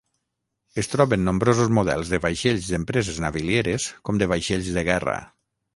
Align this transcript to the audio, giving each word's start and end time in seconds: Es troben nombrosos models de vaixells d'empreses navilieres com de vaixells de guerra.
Es 0.83 0.89
troben 0.93 1.21
nombrosos 1.27 1.69
models 1.79 2.15
de 2.15 2.21
vaixells 2.25 2.71
d'empreses 2.73 3.21
navilieres 3.27 3.89
com 4.09 4.25
de 4.25 4.31
vaixells 4.35 4.75
de 4.79 4.91
guerra. 4.93 5.21